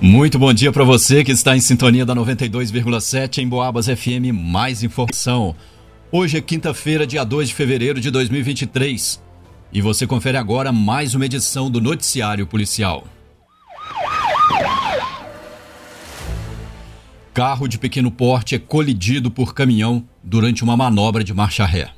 Muito 0.00 0.38
bom 0.38 0.52
dia 0.52 0.72
para 0.72 0.84
você 0.84 1.24
que 1.24 1.32
está 1.32 1.56
em 1.56 1.60
sintonia 1.60 2.04
da 2.04 2.14
92,7 2.14 3.38
em 3.38 3.48
Boabas 3.48 3.86
FM. 3.86 4.32
Mais 4.34 4.82
informação. 4.82 5.54
Hoje 6.10 6.36
é 6.36 6.40
quinta-feira, 6.40 7.06
dia 7.06 7.24
2 7.24 7.48
de 7.48 7.54
fevereiro 7.54 8.00
de 8.00 8.10
2023. 8.10 9.22
E 9.72 9.80
você 9.80 10.06
confere 10.06 10.36
agora 10.36 10.72
mais 10.72 11.14
uma 11.14 11.24
edição 11.24 11.70
do 11.70 11.80
Noticiário 11.80 12.46
Policial. 12.46 13.04
Carro 17.32 17.66
de 17.66 17.78
pequeno 17.78 18.10
porte 18.10 18.54
é 18.54 18.58
colidido 18.58 19.30
por 19.30 19.54
caminhão 19.54 20.04
durante 20.22 20.62
uma 20.62 20.76
manobra 20.76 21.24
de 21.24 21.32
marcha 21.32 21.64
ré. 21.64 21.90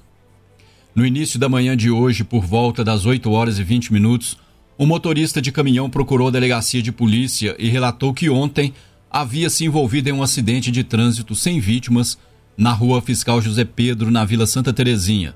No 0.95 1.05
início 1.05 1.39
da 1.39 1.49
manhã 1.49 1.77
de 1.77 1.91
hoje, 1.91 2.25
por 2.25 2.45
volta 2.45 2.85
das 2.85 3.05
8 3.05 3.31
horas 3.31 3.59
e 3.59 3.65
20 3.65 3.93
minutos, 3.93 4.39
um 4.79 4.87
motorista 4.87 5.41
de 5.41 5.51
caminhão 5.51 5.89
procurou 5.89 6.29
a 6.29 6.31
delegacia 6.31 6.83
de 6.83 6.93
polícia 6.93 7.57
e 7.59 7.69
relatou 7.69 8.13
que 8.13 8.29
ontem 8.29 8.75
havia 9.11 9.49
se 9.49 9.65
envolvido 9.65 10.11
em 10.11 10.13
um 10.13 10.23
acidente 10.23 10.71
de 10.71 10.85
trânsito 10.85 11.35
sem 11.35 11.59
vítimas 11.59 12.19
na 12.57 12.73
rua 12.73 13.01
Fiscal 13.01 13.41
José 13.41 13.65
Pedro, 13.65 14.11
na 14.11 14.25
Vila 14.25 14.47
Santa 14.47 14.73
Terezinha. 14.73 15.35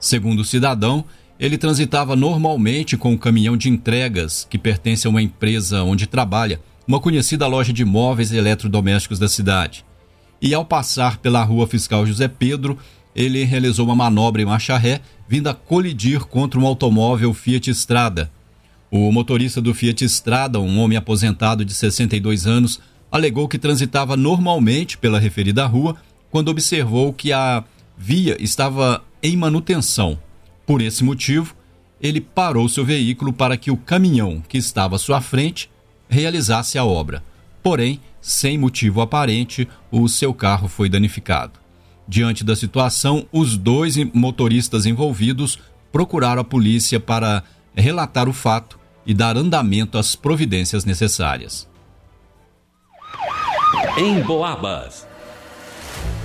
Segundo 0.00 0.40
o 0.40 0.44
cidadão, 0.44 1.04
ele 1.38 1.56
transitava 1.56 2.16
normalmente 2.16 2.96
com 2.96 3.10
o 3.10 3.14
um 3.14 3.18
caminhão 3.18 3.56
de 3.56 3.68
entregas 3.68 4.46
que 4.50 4.58
pertence 4.58 5.06
a 5.06 5.10
uma 5.10 5.22
empresa 5.22 5.82
onde 5.84 6.06
trabalha, 6.06 6.60
uma 6.86 7.00
conhecida 7.00 7.46
loja 7.46 7.72
de 7.72 7.84
móveis 7.84 8.32
e 8.32 8.36
eletrodomésticos 8.36 9.18
da 9.18 9.28
cidade. 9.28 9.84
E 10.42 10.52
ao 10.52 10.64
passar 10.64 11.18
pela 11.18 11.44
rua 11.44 11.66
Fiscal 11.66 12.04
José 12.04 12.26
Pedro, 12.26 12.76
ele 13.14 13.44
realizou 13.44 13.84
uma 13.84 13.94
manobra 13.94 14.42
em 14.42 14.46
marcha 14.46 14.76
ré, 14.76 15.00
vindo 15.28 15.48
a 15.48 15.54
colidir 15.54 16.20
contra 16.20 16.58
um 16.58 16.66
automóvel 16.66 17.32
Fiat 17.32 17.70
Strada. 17.70 18.30
O 18.90 19.12
motorista 19.12 19.60
do 19.60 19.72
Fiat 19.72 20.04
Strada, 20.04 20.58
um 20.58 20.80
homem 20.80 20.98
aposentado 20.98 21.64
de 21.64 21.72
62 21.72 22.44
anos, 22.44 22.80
alegou 23.10 23.46
que 23.46 23.56
transitava 23.56 24.16
normalmente 24.16 24.98
pela 24.98 25.20
referida 25.20 25.64
rua 25.64 25.94
quando 26.28 26.48
observou 26.48 27.12
que 27.12 27.32
a 27.32 27.62
via 27.96 28.36
estava 28.42 29.00
em 29.22 29.36
manutenção. 29.36 30.18
Por 30.66 30.82
esse 30.82 31.04
motivo, 31.04 31.54
ele 32.00 32.20
parou 32.20 32.68
seu 32.68 32.84
veículo 32.84 33.32
para 33.32 33.56
que 33.56 33.70
o 33.70 33.76
caminhão 33.76 34.42
que 34.48 34.58
estava 34.58 34.96
à 34.96 34.98
sua 34.98 35.20
frente 35.20 35.70
realizasse 36.08 36.76
a 36.76 36.84
obra. 36.84 37.22
Porém, 37.62 38.00
sem 38.20 38.58
motivo 38.58 39.00
aparente, 39.00 39.68
o 39.92 40.08
seu 40.08 40.34
carro 40.34 40.66
foi 40.66 40.88
danificado. 40.88 41.60
Diante 42.08 42.42
da 42.42 42.56
situação, 42.56 43.24
os 43.30 43.56
dois 43.56 43.96
motoristas 44.12 44.84
envolvidos 44.84 45.60
procuraram 45.92 46.42
a 46.42 46.44
polícia 46.44 46.98
para 46.98 47.44
relatar 47.72 48.28
o 48.28 48.32
fato 48.32 48.79
e 49.06 49.14
dar 49.14 49.36
andamento 49.36 49.98
às 49.98 50.14
providências 50.14 50.84
necessárias. 50.84 51.68
Em 53.96 54.20
Boabas. 54.22 55.06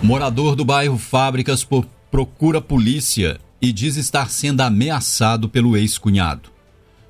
Morador 0.02 0.56
do 0.56 0.66
bairro 0.66 0.98
Fábricas 0.98 1.66
procura 2.12 2.62
polícia 2.62 3.40
e 3.62 3.72
diz 3.72 3.96
estar 3.96 4.30
sendo 4.30 4.62
ameaçado 4.62 5.50
pelo 5.50 5.76
ex-cunhado. 5.76 6.50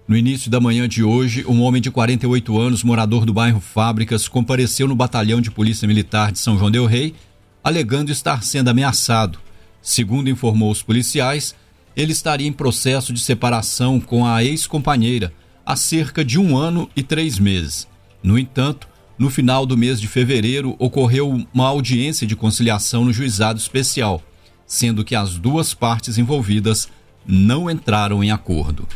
No 0.07 0.15
início 0.15 0.51
da 0.51 0.61
manhã 0.61 0.87
de 0.87 1.03
hoje, 1.03 1.43
um 1.47 1.61
homem 1.63 1.81
de 1.81 1.89
48 1.89 2.59
anos, 2.59 2.83
morador 2.83 3.25
do 3.25 3.33
bairro 3.33 3.59
Fábricas, 3.59 4.27
compareceu 4.27 4.87
no 4.87 4.95
batalhão 4.95 5.41
de 5.41 5.49
Polícia 5.49 5.87
Militar 5.87 6.31
de 6.31 6.39
São 6.39 6.57
João 6.57 6.69
del 6.69 6.85
Rei, 6.85 7.15
alegando 7.63 8.11
estar 8.11 8.43
sendo 8.43 8.69
ameaçado. 8.69 9.39
Segundo 9.81 10.29
informou 10.29 10.71
os 10.71 10.83
policiais, 10.83 11.55
ele 11.95 12.11
estaria 12.11 12.47
em 12.47 12.53
processo 12.53 13.11
de 13.11 13.19
separação 13.19 13.99
com 13.99 14.25
a 14.25 14.43
ex-companheira 14.43 15.33
há 15.65 15.75
cerca 15.75 16.23
de 16.23 16.39
um 16.39 16.55
ano 16.55 16.89
e 16.95 17.01
três 17.01 17.39
meses. 17.39 17.87
No 18.21 18.37
entanto, 18.37 18.87
no 19.17 19.29
final 19.29 19.65
do 19.65 19.77
mês 19.77 19.99
de 19.99 20.07
fevereiro, 20.07 20.75
ocorreu 20.77 21.45
uma 21.53 21.67
audiência 21.67 22.27
de 22.27 22.35
conciliação 22.35 23.05
no 23.05 23.13
juizado 23.13 23.57
especial, 23.57 24.21
sendo 24.67 25.03
que 25.03 25.15
as 25.15 25.37
duas 25.37 25.73
partes 25.73 26.17
envolvidas 26.17 26.89
não 27.25 27.69
entraram 27.69 28.23
em 28.23 28.31
acordo. 28.31 28.87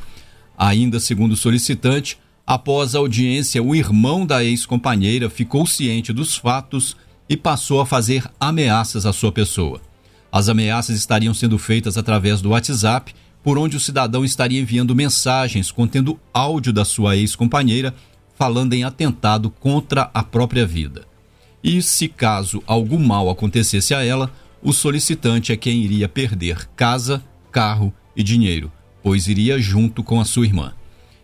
Ainda 0.58 1.00
segundo 1.00 1.31
o 1.31 1.38
solicitante, 1.38 2.19
após 2.46 2.94
a 2.94 3.00
audiência, 3.00 3.63
o 3.63 3.74
irmão 3.74 4.25
da 4.25 4.44
ex-companheira 4.44 5.29
ficou 5.29 5.66
ciente 5.66 6.12
dos 6.12 6.35
fatos 6.35 6.97
e 7.29 7.38
passou 7.38 7.79
a 7.79 7.85
fazer 7.85 8.29
ameaças 8.40 9.06
à 9.06 9.13
sua 9.13 9.31
pessoa. 9.31 9.81
As 10.31 10.50
ameaças 10.50 10.97
estariam 10.97 11.34
sendo 11.34 11.58
feitas 11.58 11.97
através 11.97 12.41
do 12.41 12.50
WhatsApp, 12.50 13.16
por 13.44 13.57
onde 13.57 13.77
o 13.77 13.79
cidadão 13.79 14.23
estaria 14.25 14.59
enviando 14.59 14.95
mensagens 14.95 15.72
contendo 15.72 16.19
áudio 16.33 16.73
da 16.73 16.83
sua 16.83 17.16
ex-companheira 17.16 17.94
falando 18.35 18.73
em 18.73 18.83
atentado 18.83 19.50
contra 19.50 20.09
a 20.13 20.23
própria 20.23 20.66
vida. 20.66 21.05
E 21.63 21.81
se 21.81 22.07
caso 22.07 22.63
algum 22.66 22.99
mal 22.99 23.29
acontecesse 23.29 23.94
a 23.94 24.03
ela, 24.03 24.31
o 24.61 24.72
solicitante 24.72 25.51
é 25.51 25.57
quem 25.57 25.81
iria 25.83 26.07
perder 26.07 26.69
casa, 26.75 27.23
carro 27.51 27.94
e 28.16 28.23
dinheiro, 28.23 28.72
pois 29.03 29.28
iria 29.28 29.59
junto 29.59 30.03
com 30.03 30.22
a 30.22 30.25
sua 30.25 30.45
irmã. 30.45 30.73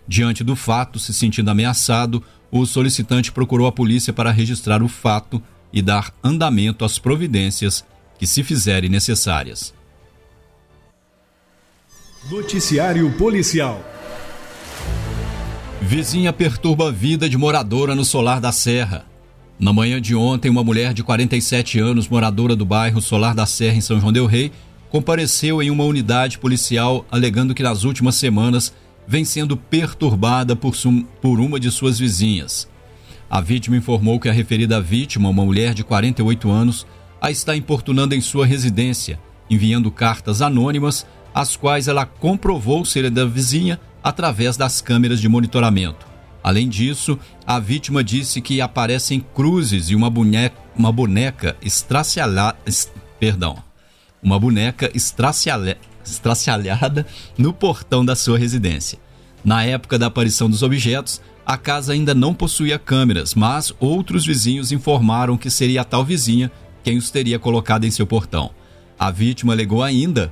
Diante 0.08 0.44
do 0.44 0.56
fato, 0.56 1.00
se 1.00 1.14
sentindo 1.14 1.50
ameaçado, 1.50 2.22
o 2.52 2.66
solicitante 2.66 3.32
procurou 3.32 3.68
a 3.68 3.72
polícia 3.72 4.14
para 4.14 4.32
registrar 4.32 4.84
o 4.84 4.88
fato 4.88 5.42
e 5.72 5.82
dar 5.82 6.14
andamento 6.24 6.86
às 6.86 7.00
providências 7.00 7.84
que 8.20 8.28
se 8.28 8.44
fizerem 8.44 8.90
necessárias. 8.90 9.74
Noticiário 12.30 13.12
Policial 13.12 13.86
Vizinha 15.80 16.34
perturba 16.34 16.88
a 16.88 16.92
vida 16.92 17.30
de 17.30 17.38
moradora 17.38 17.94
no 17.94 18.04
Solar 18.04 18.42
da 18.42 18.52
Serra. 18.52 19.06
Na 19.60 19.72
manhã 19.72 20.02
de 20.02 20.16
ontem, 20.16 20.50
uma 20.50 20.64
mulher 20.64 20.92
de 20.92 21.04
47 21.04 21.78
anos, 21.78 22.08
moradora 22.10 22.56
do 22.56 22.66
bairro 22.66 23.00
Solar 23.00 23.36
da 23.36 23.46
Serra, 23.46 23.78
em 23.78 23.82
São 23.82 24.00
João 24.00 24.12
Del 24.12 24.26
Rei, 24.26 24.52
compareceu 24.90 25.62
em 25.62 25.70
uma 25.70 25.84
unidade 25.84 26.40
policial 26.40 27.06
alegando 27.12 27.54
que 27.54 27.62
nas 27.62 27.84
últimas 27.84 28.16
semanas 28.16 28.74
vem 29.08 29.24
sendo 29.24 29.56
perturbada 29.56 30.56
por, 30.56 30.74
por 31.22 31.40
uma 31.40 31.60
de 31.60 31.70
suas 31.70 32.00
vizinhas. 32.00 32.68
A 33.30 33.40
vítima 33.40 33.78
informou 33.78 34.20
que 34.20 34.28
a 34.28 34.34
referida 34.34 34.82
vítima, 34.82 35.30
uma 35.30 35.46
mulher 35.46 35.76
de 35.76 35.84
48 35.84 36.50
anos, 36.50 36.88
a 37.22 37.30
está 37.30 37.56
importunando 37.56 38.16
em 38.16 38.22
sua 38.22 38.48
residência, 38.48 39.20
enviando 39.48 39.92
cartas 39.92 40.42
anônimas, 40.42 41.06
as 41.36 41.56
quais 41.58 41.90
ela 41.90 42.06
comprovou 42.06 42.86
ser 42.86 43.12
da 43.12 43.26
vizinha 43.26 43.78
através 44.02 44.56
das 44.56 44.80
câmeras 44.80 45.20
de 45.20 45.28
monitoramento. 45.28 46.08
Além 46.42 46.70
disso, 46.70 47.20
a 47.46 47.60
vítima 47.60 48.02
disse 48.02 48.40
que 48.40 48.62
aparecem 48.62 49.20
cruzes 49.20 49.90
e 49.90 49.96
uma 49.96 50.10
boneca, 50.10 50.56
uma 50.78 50.94
boneca 50.94 51.58
estracialhada, 51.62 52.58
perdão, 53.20 53.58
uma 54.24 54.40
boneca 54.40 54.90
estracialhada 54.96 57.06
no 57.38 57.52
portão 57.52 58.06
da 58.06 58.16
sua 58.16 58.38
residência. 58.38 58.98
Na 59.44 59.66
época 59.66 60.00
da 60.00 60.06
aparição 60.06 60.50
dos 60.50 60.64
objetos, 60.64 61.22
a 61.46 61.58
casa 61.58 61.92
ainda 61.92 62.16
não 62.16 62.34
possuía 62.34 62.80
câmeras, 62.80 63.36
mas 63.36 63.74
outros 63.78 64.26
vizinhos 64.26 64.72
informaram 64.72 65.38
que 65.38 65.50
seria 65.50 65.82
a 65.82 65.84
tal 65.84 66.06
vizinha 66.06 66.50
quem 66.82 66.98
os 66.98 67.12
teria 67.12 67.38
colocado 67.38 67.84
em 67.84 67.92
seu 67.92 68.08
portão. 68.08 68.52
A 68.98 69.12
vítima 69.12 69.52
alegou 69.52 69.84
ainda 69.84 70.32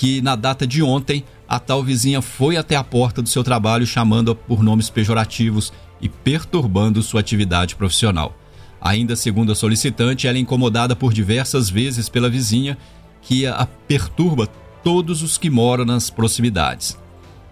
que 0.00 0.22
na 0.22 0.34
data 0.34 0.66
de 0.66 0.82
ontem 0.82 1.22
a 1.46 1.58
tal 1.58 1.84
vizinha 1.84 2.22
foi 2.22 2.56
até 2.56 2.74
a 2.74 2.82
porta 2.82 3.20
do 3.20 3.28
seu 3.28 3.44
trabalho 3.44 3.86
chamando-a 3.86 4.34
por 4.34 4.62
nomes 4.62 4.88
pejorativos 4.88 5.74
e 6.00 6.08
perturbando 6.08 7.02
sua 7.02 7.20
atividade 7.20 7.76
profissional. 7.76 8.34
Ainda 8.80 9.14
segundo 9.14 9.52
a 9.52 9.54
solicitante, 9.54 10.26
ela 10.26 10.38
é 10.38 10.40
incomodada 10.40 10.96
por 10.96 11.12
diversas 11.12 11.68
vezes 11.68 12.08
pela 12.08 12.30
vizinha 12.30 12.78
que 13.20 13.46
a 13.46 13.68
perturba 13.86 14.46
todos 14.82 15.22
os 15.22 15.36
que 15.36 15.50
moram 15.50 15.84
nas 15.84 16.08
proximidades. 16.08 16.98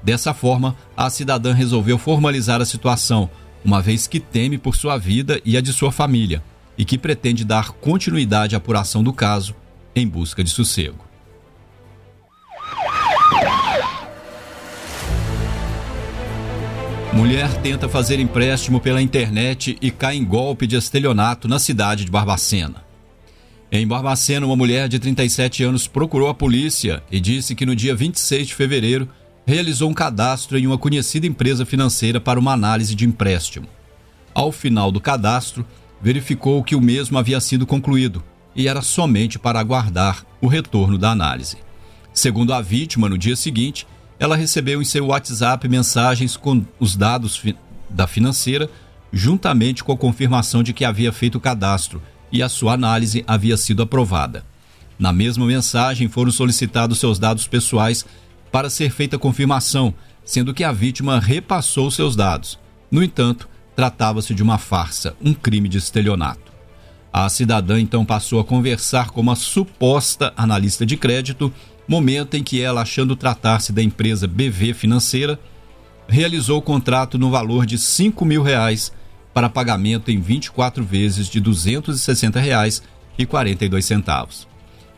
Dessa 0.03 0.33
forma, 0.33 0.75
a 0.97 1.11
cidadã 1.11 1.53
resolveu 1.53 1.99
formalizar 1.99 2.63
a 2.63 2.65
situação, 2.65 3.29
uma 3.63 3.83
vez 3.83 4.07
que 4.07 4.19
teme 4.19 4.57
por 4.57 4.75
sua 4.75 4.97
vida 4.97 5.39
e 5.45 5.55
a 5.55 5.61
de 5.61 5.71
sua 5.71 5.93
família, 5.93 6.43
e 6.79 6.85
que 6.87 6.97
pretende 6.97 7.45
dar 7.45 7.73
continuidade 7.73 8.55
à 8.55 8.59
apuração 8.59 9.03
do 9.05 9.13
caso 9.13 9.55
em 9.95 10.09
busca 10.09 10.43
de 10.43 10.49
sossego. 10.49 11.08
Mulher 17.19 17.53
tenta 17.63 17.89
fazer 17.89 18.21
empréstimo 18.21 18.79
pela 18.79 19.03
internet 19.03 19.77
e 19.83 19.91
cai 19.91 20.15
em 20.15 20.25
golpe 20.25 20.69
de 20.69 20.77
estelionato 20.77 21.49
na 21.49 21.59
cidade 21.59 22.05
de 22.05 22.13
Barbacena. 22.13 22.85
Em 23.73 23.85
Barbacena, 23.85 24.47
uma 24.47 24.55
mulher 24.55 24.89
de 24.89 25.01
37 25.01 25.65
anos 25.65 25.89
procurou 25.89 26.29
a 26.29 26.35
polícia 26.35 27.03
e 27.11 27.19
disse 27.19 27.57
que 27.57 27.67
no 27.67 27.75
dia 27.75 27.93
26 27.93 28.47
de 28.47 28.55
fevereiro 28.55 29.09
realizou 29.45 29.91
um 29.91 29.95
cadastro 29.95 30.57
em 30.57 30.65
uma 30.65 30.79
conhecida 30.79 31.27
empresa 31.27 31.67
financeira 31.67 32.21
para 32.21 32.39
uma 32.39 32.53
análise 32.53 32.95
de 32.95 33.05
empréstimo. 33.05 33.67
Ao 34.33 34.53
final 34.53 34.93
do 34.93 35.01
cadastro, 35.01 35.67
verificou 36.01 36.63
que 36.63 36.77
o 36.77 36.81
mesmo 36.81 37.19
havia 37.19 37.41
sido 37.41 37.67
concluído 37.67 38.23
e 38.55 38.69
era 38.69 38.81
somente 38.81 39.41
para 39.41 39.59
aguardar 39.59 40.25
o 40.41 40.47
retorno 40.47 40.97
da 40.97 41.11
análise. 41.11 41.57
Segundo 42.15 42.55
a 42.55 42.61
vítima, 42.61 43.09
no 43.09 43.19
dia 43.19 43.35
seguinte, 43.35 43.89
ela 44.19 44.37
recebeu 44.37 44.83
em 44.83 44.85
seu 44.85 45.07
WhatsApp 45.07 45.69
mensagens 45.69 46.37
com 46.37 46.65
os 46.79 46.97
dados 46.97 47.37
fi 47.37 47.57
da 47.89 48.07
financeira, 48.07 48.69
juntamente 49.13 49.83
com 49.83 49.93
a 49.93 49.97
confirmação 49.97 50.63
de 50.63 50.73
que 50.73 50.85
havia 50.85 51.13
feito 51.13 51.37
o 51.37 51.41
cadastro 51.41 52.03
e 52.31 52.43
a 52.43 52.49
sua 52.49 52.75
análise 52.75 53.25
havia 53.27 53.57
sido 53.57 53.83
aprovada. 53.83 54.45
Na 54.99 55.13
mesma 55.13 55.47
mensagem 55.47 56.09
foram 56.09 56.31
solicitados 56.31 56.99
seus 56.99 57.19
dados 57.19 57.47
pessoais 57.47 58.05
para 58.51 58.69
ser 58.69 58.91
feita 58.91 59.17
a 59.17 59.19
confirmação, 59.19 59.95
sendo 60.25 60.53
que 60.53 60.65
a 60.65 60.73
vítima 60.73 61.19
repassou 61.19 61.91
seus 61.91 62.15
dados. 62.17 62.59
No 62.91 63.03
entanto, 63.03 63.49
tratava-se 63.75 64.35
de 64.35 64.43
uma 64.43 64.59
farsa, 64.59 65.15
um 65.23 65.33
crime 65.33 65.69
de 65.69 65.79
estelionato. 65.79 66.53
A 67.13 67.29
cidadã 67.29 67.81
então 67.81 68.05
passou 68.05 68.41
a 68.41 68.45
conversar 68.45 69.11
com 69.11 69.21
uma 69.21 69.37
suposta 69.37 70.33
analista 70.37 70.85
de 70.85 70.97
crédito, 70.97 71.53
momento 71.89 72.35
em 72.35 72.45
que 72.45 72.61
ela, 72.61 72.83
achando 72.83 73.17
tratar-se 73.17 73.73
da 73.73 73.83
empresa 73.83 74.29
BV 74.29 74.75
Financeira, 74.75 75.41
realizou 76.07 76.59
o 76.59 76.63
contrato 76.63 77.19
no 77.19 77.31
valor 77.31 77.65
de 77.65 77.79
5 77.79 78.23
mil 78.25 78.43
reais 78.43 78.93
para 79.33 79.49
pagamento 79.49 80.11
em 80.11 80.21
24 80.21 80.85
vezes 80.85 81.29
de 81.29 81.39
R$ 81.39 81.47
260,42. 81.47 84.47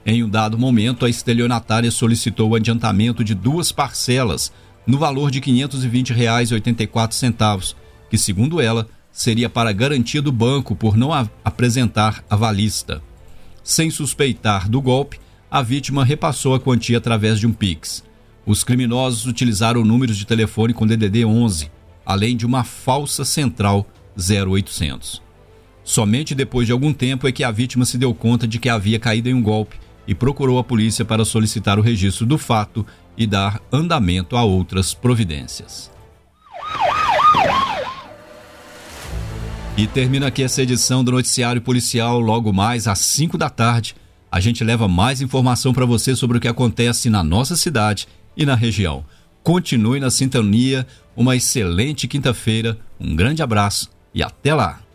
Em 0.05 0.25
um 0.25 0.29
dado 0.29 0.59
momento, 0.59 1.05
a 1.05 1.11
estelionatária 1.11 1.91
solicitou 1.91 2.51
o 2.51 2.55
adiantamento 2.55 3.23
de 3.23 3.35
duas 3.35 3.71
parcelas 3.71 4.51
no 4.87 4.99
valor 4.99 5.31
de 5.31 5.41
R$ 5.41 5.47
520,84, 5.47 7.75
que, 8.09 8.17
segundo 8.19 8.61
ela, 8.61 8.89
seria 9.13 9.51
para 9.51 9.73
garantia 9.73 10.23
do 10.23 10.33
banco 10.33 10.75
por 10.75 10.97
não 10.97 11.13
apresentar 11.45 12.25
avalista. 12.31 13.03
Sem 13.63 13.91
suspeitar 13.91 14.67
do 14.69 14.81
golpe, 14.81 15.21
a 15.51 15.63
vítima 15.63 16.05
repassou 16.05 16.55
a 16.55 16.61
quantia 16.61 16.99
através 16.99 17.41
de 17.41 17.47
um 17.47 17.53
Pix. 17.53 18.05
Os 18.47 18.63
criminosos 18.63 19.27
utilizaram 19.27 19.85
números 19.85 20.17
de 20.17 20.25
telefone 20.25 20.73
com 20.73 20.87
DDD 20.87 21.25
11, 21.25 21.71
além 22.07 22.37
de 22.37 22.47
uma 22.47 22.63
falsa 22.63 23.25
central 23.25 23.87
0800. 24.17 25.21
Somente 25.83 26.35
depois 26.35 26.67
de 26.67 26.73
algum 26.73 26.93
tempo 26.93 27.27
é 27.27 27.33
que 27.33 27.43
a 27.43 27.51
vítima 27.51 27.85
se 27.85 27.99
deu 27.99 28.15
conta 28.15 28.47
de 28.47 28.59
que 28.59 28.69
havia 28.69 28.99
caído 28.99 29.29
em 29.29 29.35
um 29.35 29.43
golpe 29.43 29.77
e 30.07 30.15
procurou 30.15 30.59
a 30.59 30.65
polícia 30.65 31.05
para 31.05 31.25
solicitar 31.25 31.79
o 31.79 31.83
registro 31.83 32.27
do 32.27 32.39
fato 32.39 32.87
e 33.17 33.27
dar 33.27 33.61
andamento 33.73 34.37
a 34.37 34.45
outras 34.45 34.95
providências. 34.95 35.91
E 39.77 39.87
termina 39.87 40.27
aqui 40.27 40.43
essa 40.43 40.63
edição 40.63 41.03
do 41.03 41.13
Noticiário 41.13 41.61
Policial. 41.61 42.21
Logo 42.21 42.53
mais 42.53 42.87
às 42.87 42.99
5 42.99 43.39
da 43.39 43.49
tarde, 43.49 43.95
a 44.31 44.41
gente 44.41 44.63
leva 44.63 44.87
mais 44.87 45.21
informação 45.21 45.73
para 45.73 45.87
você 45.87 46.15
sobre 46.15 46.39
o 46.39 46.41
que 46.41 46.49
acontece 46.49 47.11
na 47.11 47.23
nossa 47.23 47.57
cidade 47.57 48.07
e 48.37 48.47
na 48.47 48.55
região. 48.55 49.05
Continue 49.43 50.01
na 50.01 50.11
sintonia. 50.11 50.87
Uma 51.17 51.37
excelente 51.37 52.07
quinta-feira. 52.07 52.79
Um 52.99 53.17
grande 53.17 53.43
abraço 53.43 53.91
e 54.15 54.23
até 54.23 54.55
lá! 54.55 54.90